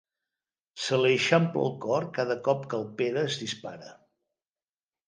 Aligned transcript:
Se 0.85 0.97
li 1.01 1.11
eixampla 1.17 1.65
el 1.67 1.77
cor 1.85 2.09
cada 2.17 2.39
cop 2.49 2.67
que 2.73 2.79
el 2.81 2.89
Pere 3.03 3.25
es 3.31 3.39
dispara. 3.45 3.97